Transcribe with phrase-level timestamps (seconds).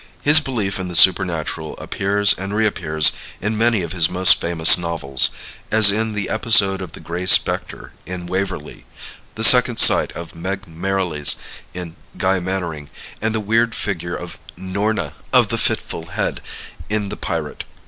[0.23, 5.29] His belief in the supernatural appears and reappears in many of his most famous novels,
[5.71, 8.87] as in the episode of the Gray Specter in "Waverley,"
[9.35, 11.35] the second sight of Meg Merrilies
[11.75, 12.89] in "Guy Mannering,"
[13.21, 16.41] and the weird figure of Norna of the Fitful Head
[16.89, 17.63] in "The Pirate."